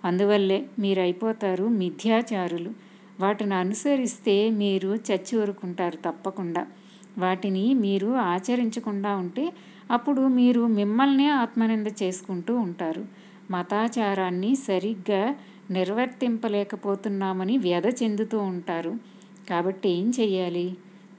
అందువల్లే 0.06 0.65
మీరు 0.80 1.01
అయిపోతారు 1.01 1.63
మిథ్యాచారులు. 1.63 2.72
వాటిని 3.20 3.56
అనుసరిస్తే 3.56 4.50
మీరు 4.50 4.96
చచ్చి 5.08 5.39
ఊరుకుంటారు 5.42 5.96
తప్పకుండా. 5.96 6.68
వాటిని 7.18 7.74
మీరు 7.76 8.08
ఆచరించకుండా 8.28 9.16
ఉంటే 9.16 9.46
అప్పుడు 9.92 10.22
మీరు 10.38 10.68
మిమ్మల్నే 10.78 11.30
ఆత్మనింద 11.36 11.88
చేసుకుంటూ 12.02 12.56
ఉంటారు. 12.58 13.04
మతాచారాన్ని 13.52 14.56
సరిగ్గా 14.68 15.24
నిర్వర్తింపలేకపోతున్నామని 15.72 17.58
వ్యధ 17.58 17.88
చెందుతూ 18.04 18.38
ఉంటారు. 18.52 18.94
కాబట్టి 19.50 19.90
ఏం 19.90 20.12
చెయ్యాలి? 20.20 20.68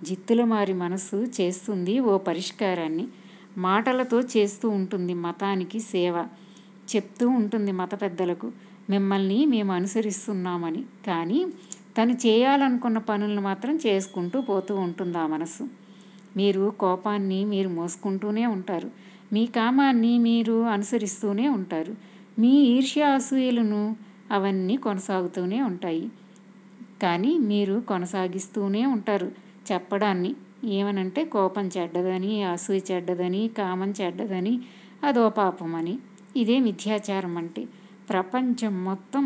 జిత్తుల 0.03 0.45
మారి 0.45 0.73
మనసు 0.75 1.17
చేస్తుంది 1.38 2.00
ఓ 2.00 2.19
పరిష్కారాన్ని. 2.19 3.07
మాటలతో 3.59 4.21
చేస్తూ 4.35 4.69
ఉంటుంది 4.71 5.15
మతానికి 5.21 5.81
సేవ. 5.93 6.17
చెప్తూ 6.88 7.29
ఉంటుంది 7.31 7.73
మత 7.73 8.03
పెద్దలకు 8.03 8.49
మిమ్మల్ని 8.91 9.47
మేము 9.47 9.73
అనుసరిస్తున్నామని. 9.73 10.83
కానీ 11.07 11.41
తను 11.99 12.12
చేయాలనుకున్న 12.26 12.99
పనులను 13.09 13.43
మాత్రం 13.43 13.76
చేసుకుంటూ 13.87 14.41
పోతూ 14.41 14.75
ఉంటుంది 14.76 15.19
ఆ 15.19 15.26
మనసు 15.26 15.65
మీరు 16.37 16.71
కోపాన్ని 16.81 17.45
మీరు 17.45 17.69
మోసుకుంటూనే 17.69 18.47
ఉంటారు. 18.47 18.90
మీ 19.33 19.47
కామాన్ని 19.47 20.19
మీరు 20.19 20.62
అనుసరిస్తూనే 20.66 21.49
ఉంటారు. 21.49 21.95
మీ 22.38 22.49
ఈర్ష్య 22.49 23.02
అసూయలను 23.02 23.97
అవన్నీ 24.31 24.76
కొనసాగుతూనే 24.76 25.62
ఉంటాయి. 25.62 26.05
కానీ 27.02 27.38
మీరు 27.38 27.81
కొనసాగిస్తూనే 27.81 28.87
ఉంటారు. 28.87 29.28
చెప్పడాన్ని 29.73 30.31
ఏమనంటే 30.64 31.25
కోపం 31.25 31.71
చెడ్డదని 31.76 32.43
అసూయ 32.43 32.81
చెడ్డదని 32.90 33.50
కామం 33.59 33.95
చెడ్డదని 34.00 34.55
అదో 35.05 35.28
పాపమని 35.31 35.95
ఇదే 36.37 36.59
మిథ్యాచారం 36.61 37.37
అంటే. 37.37 37.62
ప్రపంచం 38.11 38.85
మొత్తం 38.85 39.25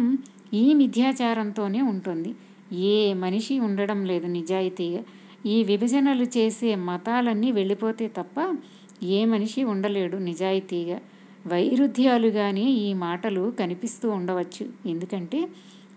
ఈ 0.55 0.75
మిథ్యాచారంతోనే 0.75 1.81
ఉంటుంది. 1.83 2.31
ఏ 2.73 3.15
మనిషి 3.15 3.59
ఉండడం 3.59 4.05
లేదు 4.05 4.27
నిజాయితీగా. 4.27 5.03
ఈ 5.47 5.65
విభజనలు 5.65 6.25
చేసే 6.25 6.75
మతాలన్నీ 6.75 7.53
వెళ్ళిపోతే 7.53 8.09
తప్ప 8.09 8.57
ఏ 9.03 9.25
మనిషి 9.25 9.65
ఉండలేడు 9.65 10.17
నిజాయితీగా. 10.17 11.01
వైరుధ్యాలుగానే 11.47 12.71
ఈ 12.71 12.95
మాటలు 12.95 13.51
కనిపిస్తూ 13.61 14.11
ఉండవచ్చు. 14.11 14.69
ఎందుకంటే 14.87 15.49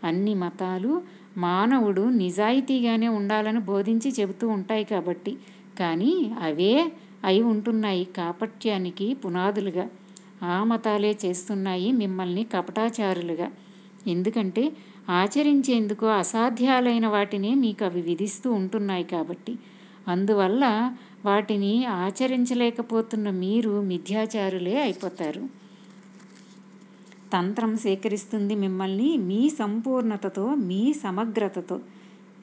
అన్ని 0.04 0.34
మతాలు 0.36 1.02
మానవుడు 1.38 2.10
నిజాయితీగానే 2.10 3.08
ఉండాలని 3.08 3.60
బోధించి 3.60 4.12
చెబుతూ 4.20 4.48
ఉంటాయి 4.48 4.84
కాబట్టి. 4.84 5.38
కానీ 5.80 6.32
అవే 6.42 6.92
అయి 7.24 7.42
ఉంటున్నాయి 7.42 8.06
కాపట్యానికి 8.06 9.14
పునాదులుగా. 9.14 9.90
ఆ 10.44 10.64
మతాలే 10.64 11.18
చేస్తున్నాయి 11.26 11.92
మిమ్మల్ని 11.92 12.44
కపటాచారులుగా. 12.44 13.52
ఎందుకంటే 14.08 14.72
ఆచరించేందుకు 15.10 16.06
అసాధ్యాలైన 16.06 17.08
వాటినే 17.08 17.54
మీకు 17.54 17.86
అవి 17.86 18.02
విధిస్తూ 18.02 18.52
ఉంటున్నాయి 18.52 19.04
కాబట్టి. 19.04 19.56
అందువల్ల 20.08 20.94
వాటిని 21.26 21.86
ఆచరించలేకపోతున్న 21.86 23.30
మీరు 23.30 23.82
మిథ్యాచారులే 23.82 24.82
అయిపోతారు. 24.82 25.64
తంత్రం 27.34 27.78
సేకరిస్తుంది 27.78 28.56
మిమ్మల్ని 28.56 29.18
మీ 29.18 29.50
సంపూర్ణతతో 29.50 30.56
మీ 30.56 30.94
సమగ్రతతో. 30.94 31.80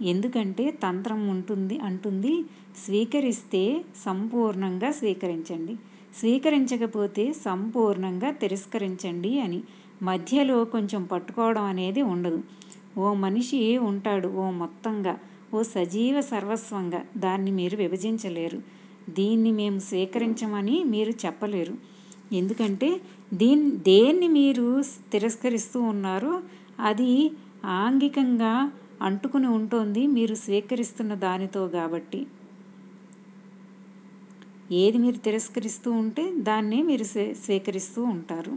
ఎందుకంటే 0.03 0.71
తంత్రం 0.71 1.29
ఉంటుంది 1.29 1.79
అంటుంది 1.79 2.45
స్వీకరిస్తే 2.85 3.85
సంపూర్ణంగా 4.05 4.91
స్వీకరించండి. 4.91 5.75
స్వీకరించకపోతే 6.19 7.33
సంపూర్ణంగా 7.33 8.31
తిరస్కరించండి 8.31 9.41
అని. 9.41 9.63
మధ్యలో 10.03 10.65
కొంచెం 10.65 11.05
పట్టుకోవడం 11.05 11.63
అనేది 11.63 12.03
ఉండదు. 12.03 12.41
ఓ 12.99 13.15
మనిషి 13.15 13.79
ఉంటాడు 13.79 14.29
ఓ 14.29 14.51
మొత్తంగా 14.51 15.19
ఓ 15.55 15.63
సజీవ 15.63 16.21
సర్వస్వంగా. 16.21 17.07
దాన్ని 17.17 17.51
మీరు 17.51 17.77
విభజించలేరు. 17.77 18.59
దీన్ని 19.11 19.53
మేము 19.53 19.79
స్వీకరించమని 19.79 20.85
మీరు 20.85 21.11
చెప్పలేరు. 21.11 21.75
ఎందుకంటే 22.33 23.01
దీన్ 23.35 23.73
దేన్ని 23.73 24.29
మీరు 24.29 24.83
తిరస్కరిస్తూ 25.13 25.81
ఉన్నారో 25.83 26.43
అది 26.81 27.31
ఆంగికంగా 27.65 28.73
అంటుకుని 29.03 29.47
ఉంటుంది 29.47 30.07
మీరు 30.07 30.35
స్వీకరిస్తున్న 30.35 31.15
దానితో 31.15 31.69
కాబట్టి. 31.69 32.27
ఏది 34.73 34.99
మీరు 34.99 35.17
తిరస్కరిస్తూ 35.17 35.91
ఉంటే 35.93 36.33
దాన్నే 36.39 36.83
మీరు 36.83 37.05
స్వీకరిస్తూ 37.45 38.03
ఉంటారు. 38.03 38.53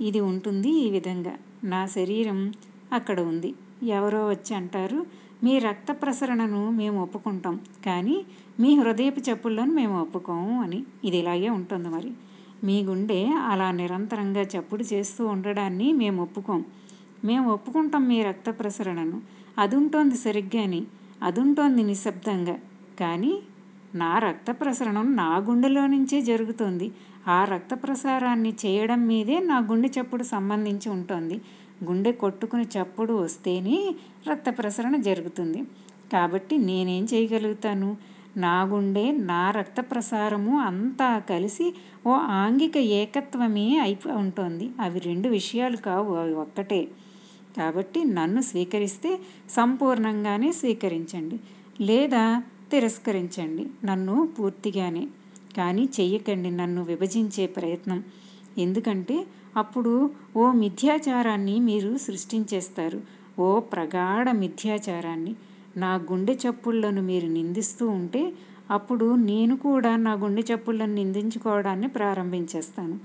ఇది 0.00 0.20
ఉంటుంది 0.20 0.70
ఈ 0.70 0.90
విధంగా. 0.90 1.38
నా 1.64 1.86
శరీరం 1.86 2.52
అక్కడ 2.92 3.20
ఉంది. 3.20 3.54
ఎవరో 3.82 4.28
వచ్చి 4.28 4.54
అంటారు 4.54 5.06
మీ 5.44 5.58
రక్త 5.58 5.92
ప్రసరణను 5.92 6.70
మేము 6.70 7.02
ఒప్పుకుంటాం 7.02 7.60
కానీ 7.86 8.24
మీ 8.60 8.74
హృదయపు 8.74 9.20
చెప్పులను 9.20 9.72
మేము 9.72 10.02
ఒప్పుకోము 10.02 10.62
అని. 10.62 10.84
ఇది 11.04 11.16
ఇలాగే 11.16 11.48
ఉంటుంది 11.48 11.88
మరి. 11.88 12.12
మీ 12.64 12.82
గుండె 12.82 13.24
అలా 13.24 13.70
నిరంతరంగా 13.70 14.40
చప్పుడు 14.42 14.82
చేస్తూ 14.82 15.26
ఉండడాన్ని 15.26 15.92
మేము 15.92 16.22
ఒప్పుకోం. 16.22 16.64
మేము 17.24 17.52
ఒప్పుకుంటాం 17.52 18.08
మీ 18.08 18.22
రక్త 18.22 18.50
ప్రసరణను. 18.50 19.22
అది 19.58 19.76
ఉంటుంది 19.76 20.16
సరిగ్గాని 20.16 20.84
అది 21.22 21.40
ఉంటుంది 21.40 21.82
నిశ్శబ్దంగా 21.82 22.58
కానీ 23.00 23.38
నా 23.96 24.18
రక్త 24.18 24.50
ప్రసరణం 24.50 25.16
నా 25.16 25.30
గుండెలో 25.36 25.86
నుంచే 25.86 26.22
జరుగుతుంది. 26.22 26.86
ఆ 27.28 27.44
రక్త 27.44 27.74
ప్రసారాన్ని 27.74 28.52
చేయడం 28.66 29.00
మీదే 29.06 29.36
నా 29.40 29.58
గుండె 29.58 29.88
చప్పుడు 29.88 30.24
సంబంధించి 30.24 30.88
ఉంటుంది. 30.90 31.36
గుండె 31.84 32.12
కొట్టుకుని 32.12 32.66
చప్పుడు 32.76 33.14
వస్తేనే 33.14 33.78
రక్త 34.30 34.48
ప్రసరణ 34.58 34.96
జరుగుతుంది. 34.96 35.62
కాబట్టి 36.12 36.56
నేనేం 36.58 37.04
చేయగలుగుతాను? 37.14 37.90
నా 38.36 38.62
గుండె 38.62 39.10
నా 39.10 39.50
రక్త 39.50 39.80
ప్రసారము 39.80 40.60
అంతా 40.60 41.18
కలిసి 41.30 41.66
ఓ 42.06 42.12
ఆంగిక 42.40 42.76
ఏకత్వమే 42.76 43.78
అయిపో 43.78 44.10
ఉంటుంది. 44.14 44.70
అవి 44.80 44.98
రెండు 45.00 45.28
విషయాలు 45.28 45.76
కావు 45.76 46.14
అవి 46.14 46.34
ఒక్కటే. 46.34 46.82
కాబట్టి 47.56 48.04
నన్ను 48.04 48.40
స్వీకరిస్తే 48.42 49.10
సంపూర్ణంగానే 49.50 50.52
స్వీకరించండి. 50.52 51.36
లేదా 51.80 52.24
తిరస్కరించండి. 52.70 53.66
నన్ను 53.84 54.28
పూర్తిగానే 54.38 55.08
కానీ 55.56 55.88
చెయ్యకండి. 56.00 56.50
నన్ను 56.50 56.82
విభజించే 56.82 57.46
ప్రయత్నం. 57.46 58.04
ఎందుకంటే 58.58 59.26
అప్పుడు 59.56 60.10
ఓ 60.36 60.52
మిథ్యాచారాన్ని 60.52 61.60
మీరు 61.60 61.96
సృష్టించేస్తారు. 61.98 63.00
ఓ 63.38 63.60
ప్రగాఢ 63.60 64.30
మిథ్యాచారాన్ని. 64.30 65.34
నా 65.76 65.94
గుండె 65.94 66.34
చప్పుళ్ళను 66.34 67.02
మీరు 67.02 67.26
నిందిస్తూ 67.28 67.88
ఉంటే 67.88 68.32
అప్పుడు 68.70 69.14
నేను 69.14 69.56
కూడా 69.56 69.96
నా 69.96 70.12
గుండె 70.12 70.42
చప్పుళ్ళను 70.42 70.94
నిందించుకోవడాన్ని 70.94 71.88
ప్రారంభించేస్తాను. 71.88 72.98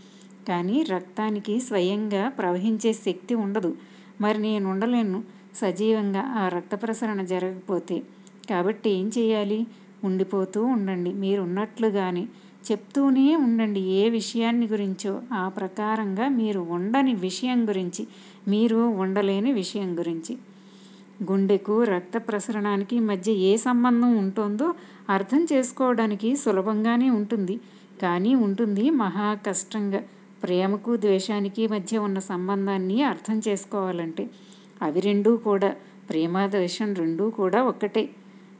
కానీ 0.47 0.83
రక్తానికి 0.83 1.59
స్వయంగా 1.59 2.29
ప్రవహించే 2.29 2.93
శక్తి 2.93 3.35
ఉండదు. 3.35 3.75
మరి 4.21 4.37
నేను 4.37 4.69
ఉండలేను 4.69 5.23
సజీవంగా 5.55 6.21
ఆ 6.21 6.47
రక్త 6.47 6.75
ప్రసరణ 6.75 7.21
జరగకపోతే 7.23 8.03
కాబట్టి 8.51 8.89
ఏం 8.99 9.07
చేయాలి? 9.17 9.59
ఉండిపోతూ 10.03 10.59
ఉండండి. 10.75 11.11
మీరు 11.23 11.41
ఉన్నట్లుగానే 11.41 12.23
చెప్తూనే 12.67 13.27
ఉండండి. 13.35 13.81
ఏ 13.99 14.03
విషయాన్ని 14.09 14.67
గురించో 14.67 15.11
ఆ 15.33 15.43
ప్రకారంగా 15.57 16.25
మీరు 16.39 16.61
ఉండని 16.75 17.13
విషయం 17.25 17.59
గురించి 17.69 18.03
మీరు 18.47 18.79
ఉండలేని 19.03 19.51
విషయం 19.53 19.89
గురించి. 19.99 20.33
గుండెకు 21.23 21.75
రక్త 21.83 22.17
ప్రసరణానికి 22.27 22.99
మధ్య 23.09 23.31
ఏ 23.49 23.57
సంబంధం 23.57 24.11
ఉంటుందో 24.17 24.67
అర్థం 25.09 25.41
చేసుకోవడానికి 25.51 26.29
సులభంగానే 26.35 27.09
ఉంటుంది. 27.19 27.55
కానీ 28.01 28.31
ఉంటుంది 28.45 28.85
మహా 29.01 29.27
కష్టంగా. 29.47 30.01
ప్రేమకు 30.43 30.91
ద్వేషానికి 30.97 31.63
మధ్య 31.67 31.97
ఉన్న 31.97 32.19
సంబంధాన్ని 32.29 32.97
అర్థం 33.03 33.37
చేసుకోవాలంటే 33.47 34.23
అవి 34.81 34.99
రెండూ 35.01 35.31
కూడా 35.37 35.69
ప్రేమ 36.09 36.45
ద్వేషం 36.45 36.89
రెండూ 36.93 37.25
కూడా 37.29 37.59
ఒక్కటే. 37.63 38.03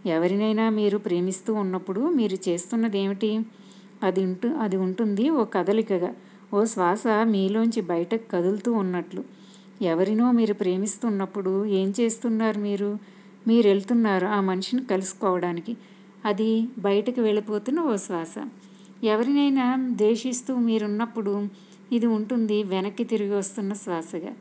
ఎవరినైనా 0.06 0.70
మీరు 0.70 0.98
ప్రేమిస్తూ 0.98 1.54
ఉన్నప్పుడు 1.54 2.10
మీరు 2.10 2.50
చేస్తున్నది 2.50 3.00
ఏమిటి 3.00 3.42
అది 4.04 4.24
ఉంటు 4.24 4.48
అది 4.48 4.78
ఉంటుంది 4.78 5.30
ఓ 5.30 5.44
కదలికగా. 5.44 6.16
ఓ 6.54 6.64
శ్వాస 6.64 7.04
మీలోంచి 7.24 7.82
బయటకు 7.82 8.32
కదులుతూ 8.32 8.72
ఉన్నట్లు. 8.74 9.24
ఎవరినో 9.82 10.32
మీరు 10.32 10.54
ప్రేమిస్తున్నప్పుడు 10.54 11.66
ఏం 11.66 11.94
చేస్తున్నారు 12.00 12.60
మీరు? 12.60 12.98
మీరు 13.48 13.68
వెళ్తున్నారు 13.68 14.26
ఆ 14.26 14.42
మనిషిని 14.42 14.86
కలుసుకోవడానికి. 14.86 15.78
అది 16.26 16.68
బయటకు 16.80 17.22
వెళ్ళిపోతున్న 17.22 17.80
ఓ 17.80 17.96
శ్వాస. 17.96 18.48
ఎవరినైనా 19.04 19.76
ద్వేషిస్తూ 19.92 20.56
మీరున్నప్పుడు 20.56 21.48
ఇది 21.92 22.06
ఉంటుంది 22.06 22.64
వెనక్కి 22.64 23.04
తిరిగి 23.04 23.34
వస్తున్న 23.34 23.74
శ్వాసగా. 23.74 24.34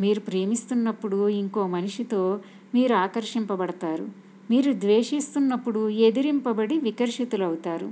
మీరు 0.00 0.20
ప్రేమిస్తున్నప్పుడు 0.20 1.28
ఇంకో 1.28 1.66
మనిషితో 1.66 2.40
మీరు 2.74 2.94
ఆకర్షింపబడతారు. 2.94 4.31
మీరు 4.52 4.72
ద్వేషిస్తున్నప్పుడు 4.72 5.88
ఎదిరింపబడి 5.88 6.78
వికర్షితులవుతారు. 6.78 7.88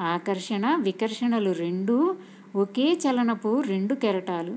ఆకర్షణ 0.00 0.76
వికర్షణలు 0.80 1.50
రెండూ 1.52 1.96
ఒకే 2.56 2.98
చలనపు 3.04 3.60
రెండు 3.60 3.94
కెరటాలు. 3.94 4.54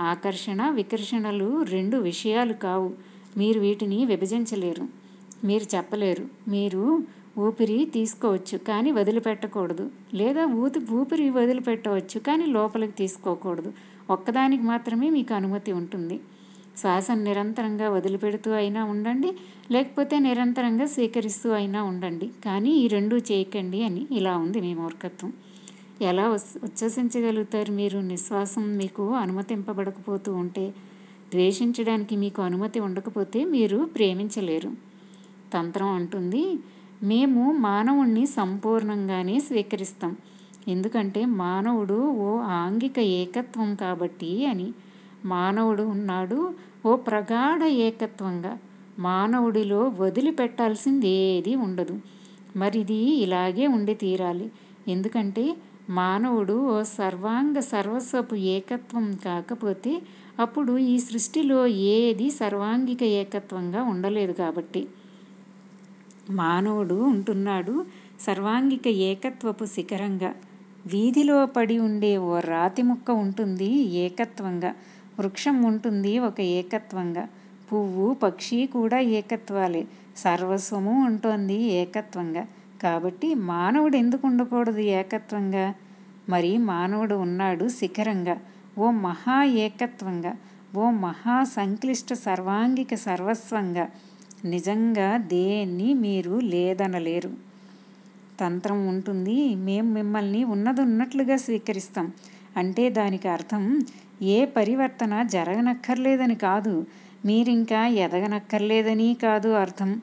ఆకర్షణ 0.00 0.70
వికర్షణలు 0.70 1.62
రెండు 1.62 1.96
విషయాలు 1.96 2.52
కావు. 2.52 2.90
మీరు 3.36 3.60
వీటిని 3.60 4.04
విభజించలేరు. 4.04 4.84
మీరు 5.46 5.76
చెప్పలేరు. 5.76 6.24
మీరు 6.50 6.84
ఊపిరి 7.38 7.84
తీసుకోవచ్చు 7.84 8.58
కానీ 8.58 8.90
వదిలిపెట్టకూడదు. 8.90 9.90
లేదా 10.14 10.44
ఊతి 10.44 10.80
ఊపిరి 10.92 11.30
వదిలిపెట్టవచ్చు 11.30 12.18
కానీ 12.20 12.46
లోపలికి 12.46 12.92
తీసుకోకూడదు. 12.92 13.72
ఒక్కదానికి 14.10 14.62
మాత్రమే 14.62 15.10
మీకు 15.10 15.34
అనుమతి 15.34 15.72
ఉంటుంది. 15.72 16.20
శ్వాసను 16.76 17.22
నిరంతరంగా 17.24 17.88
వదిలిపెడుతూ 17.88 18.50
అయినా 18.52 18.84
ఉండండి 18.84 19.30
లేకపోతే 19.70 20.18
నిరంతరంగా 20.18 20.86
స్వీకరిస్తూ 20.86 21.50
అయినా 21.50 21.82
ఉండండి. 21.82 22.30
కానీ 22.44 22.70
ఈ 22.70 22.86
రెండూ 22.86 23.16
చేయకండి 23.18 23.82
అని 23.82 24.06
ఇలా 24.10 24.36
ఉంది 24.36 24.60
మీ 24.60 24.74
మూర్ఖత్వం. 24.74 25.32
ఎలా 26.02 26.28
ఉచ్ఛ్వసించగలుగుతారు 26.30 27.72
మీరు? 27.72 27.98
నిశ్వాసం 27.98 28.76
మీకు 28.76 29.14
అనుమతింపబడకపోతూ 29.14 30.34
ఉంటే 30.34 30.74
ద్వేషించడానికి 31.32 32.16
మీకు 32.16 32.42
అనుమతి 32.42 32.80
ఉండకపోతే 32.80 33.44
మీరు 33.44 33.88
ప్రేమించలేరు. 33.94 34.72
తంత్రం 35.54 35.88
అంటుంది 35.88 36.42
మేము 37.02 37.52
మానవుణ్ణి 37.52 38.26
సంపూర్ణంగానే 38.26 39.40
స్వీకరిస్తాం. 39.40 40.16
ఎందుకంటే 40.68 41.24
మానవుడు 41.24 42.10
ఓ 42.10 42.38
ఆంగిక 42.38 42.98
ఏకత్వం 42.98 43.74
కాబట్టి 43.74 44.46
అని 44.46 44.68
మానవుడు 45.24 45.82
ఉన్నాడు. 45.82 46.54
ఓ 46.86 46.96
ప్రగాఢ 46.96 47.62
ఏకత్వంగా 47.62 48.58
మానవుడిలో 48.98 49.92
వదిలిపెట్టాల్సింది 49.98 51.08
ఏది 51.08 51.54
ఉండదు. 51.54 52.00
మరిది 52.56 52.94
ఇలాగే 52.94 53.66
ఉండి 53.66 53.94
తీరాలి. 53.94 54.50
ఎందుకంటే 54.88 55.56
మానవుడు 55.90 56.52
ఓ 56.52 56.82
సర్వాంగ 56.82 57.58
సర్వస్వపు 57.58 58.34
ఏకత్వం 58.34 59.14
కాకపోతే 59.24 60.02
అప్పుడు 60.38 60.78
ఈ 60.78 60.98
సృష్టిలో 60.98 61.66
ఏది 61.66 62.30
సర్వాంగిక 62.30 63.02
ఏకత్వంగా 63.02 63.82
ఉండలేదు 63.82 64.32
కాబట్టి. 64.32 64.86
మానవుడు 66.30 66.94
ఉంటున్నాడు 66.94 67.84
సర్వాంగిక 68.26 68.88
ఏకత్వపు 68.88 69.64
శిఖరంగా. 69.64 70.34
వీధిలో 70.86 71.46
పడి 71.46 71.78
ఉండే 71.78 72.16
ఓ 72.16 72.40
రాతి 72.40 72.82
ముక్క 72.82 73.10
ఉంటుంది 73.10 73.70
ఏకత్వంగా. 73.74 74.74
వృక్షం 75.20 75.62
ఉంటుంది 75.62 76.18
ఒక 76.18 76.40
ఏకత్వంగా. 76.40 77.28
పువ్వు 77.72 78.14
పక్షి 78.14 78.66
కూడా 78.66 78.98
ఏకత్వాలే. 78.98 79.86
సర్వస్వము 80.16 81.06
ఉంటుంది 81.06 81.54
ఏకత్వంగా. 81.54 82.46
కాబట్టి 82.82 83.34
మానవుడు 83.34 83.96
ఎందుకు 83.96 84.26
ఉండకూడదు 84.26 84.78
ఏకత్వంగా? 84.78 85.74
మరి 86.28 86.58
మానవుడు 86.58 87.14
ఉన్నాడు 87.14 87.68
శిఖరంగా. 87.68 88.38
ఓ 88.78 88.90
మహా 88.90 89.44
ఏకత్వంగా. 89.44 90.34
ఓ 90.76 90.90
మహా 90.90 91.44
సంక్లిష్ట 91.44 92.12
సర్వాంగిక 92.12 92.94
సర్వస్వంగా. 92.94 93.88
నిజంగా 94.44 95.16
దేన్ని 95.16 95.94
మీరు 95.94 96.38
లేదనలేరు. 96.38 97.30
తంత్రం 98.40 98.88
ఉంటుంది. 98.88 99.54
మేము 99.54 99.92
మిమ్మల్ని 99.92 100.44
ఉన్నది 100.44 100.80
ఉన్నట్లుగా 100.80 101.36
స్వీకరిస్తాం. 101.36 102.12
అంటే 102.56 102.90
దానికి 102.90 103.28
అర్థం 103.28 103.80
ఏ 104.22 104.44
పరివర్తన 104.44 105.22
జరగనక్కర్లేదని 105.22 106.34
కాదు. 106.34 106.86
మీరింకా 107.24 107.86
ఎదగనక్కర్లేదని 107.86 109.16
కాదు 109.22 109.48
అర్థం. 109.48 110.02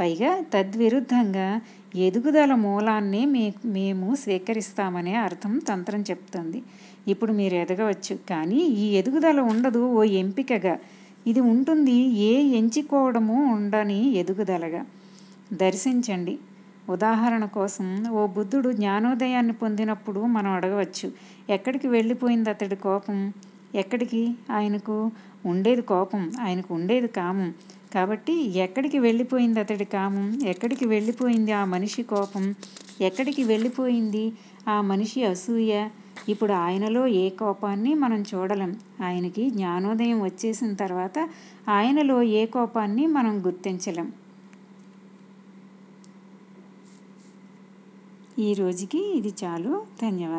పైగా 0.00 0.40
తద్విరుద్ధంగా 0.54 1.60
ఎదుగుదల 1.96 2.54
మూలాన్ని 2.54 3.26
మీ 3.26 3.52
మేము 3.64 4.14
స్వీకరిస్తామనే 4.14 5.14
అర్థం 5.14 5.58
తంత్రం 5.58 6.00
చెప్తుంది. 6.00 6.62
ఇప్పుడు 7.08 7.32
మీరు 7.32 7.54
ఎదగవచ్చు. 7.54 8.18
కానీ 8.30 8.56
ఈ 8.56 8.94
ఎదుగుదల 8.94 9.40
ఉండదు 9.40 9.78
ఓ 9.78 10.02
ఎంపికగా. 10.04 10.78
ఇది 11.26 11.40
ఉంటుంది 11.40 11.92
ఏ 12.18 12.58
ఎంచుకోవడము 12.58 13.54
ఉండని 13.54 14.10
ఎదుగుదలగా. 14.10 14.86
దర్శించండి. 15.52 16.38
ఉదాహరణ 16.88 17.44
కోసం 17.44 18.08
ఓ 18.10 18.26
బుద్ధుడు 18.26 18.72
జ్ఞానోదయాన్ని 18.72 19.52
పొందినప్పుడు 19.52 20.20
మనం 20.20 20.50
అడగవచ్చు 20.50 21.12
ఎక్కడికి 21.50 21.88
వెళ్ళిపోయింది 21.88 22.50
అతడి 22.50 22.76
కోపం? 22.76 23.32
ఎక్కడికి? 23.74 24.34
ఆయనకు 24.50 25.10
ఉండేది 25.46 25.82
కోపం 25.82 26.32
ఆయనకు 26.40 26.74
ఉండేది 26.74 27.08
కామం. 27.08 27.54
కాబట్టి 27.94 28.32
ఎక్కడికి 28.32 28.98
వెళ్ళిపోయింది 28.98 29.60
అతడి 29.60 29.84
కామం? 29.84 30.42
ఎక్కడికి 30.46 30.86
వెళ్ళిపోయింది 30.86 31.52
ఆ 31.52 31.64
మనిషి 31.64 32.02
కోపం? 32.02 32.54
ఎక్కడికి 33.00 33.44
వెళ్ళిపోయింది 33.44 34.32
ఆ 34.68 34.80
మనిషి 34.80 35.24
అసూయ? 35.24 35.88
ఇప్పుడు 36.28 36.52
ఆయనలో 36.52 37.06
ఏ 37.06 37.28
కోపాన్ని 37.30 37.94
మనం 37.94 38.22
చూడలేం. 38.22 38.76
ఆయనకి 39.04 39.50
జ్ఞానోదయం 39.50 40.22
వచ్చేసిన 40.22 40.74
తర్వాత 40.74 41.28
ఆయనలో 41.68 42.22
ఏ 42.22 42.46
కోపాన్ని 42.46 43.06
మనం 43.06 43.46
గుర్తించలేం. 43.46 44.12
ఈ 48.38 48.54
రోజుకి 48.54 49.18
ఇది 49.18 49.34
చాలు. 49.44 49.86
ధన్యవాదాలు. 50.02 50.34